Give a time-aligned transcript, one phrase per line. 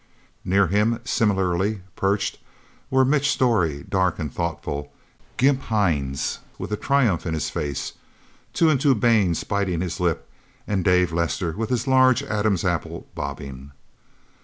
[0.43, 2.39] Near him, similarly perched,
[2.89, 4.91] were Mitch Storey, dark and thoughtful,
[5.37, 7.93] Gimp Hines with a triumph in his face,
[8.51, 10.27] Two and Two Baines biting his lip,
[10.65, 13.73] and Dave Lester with his large Adam's apple bobbing.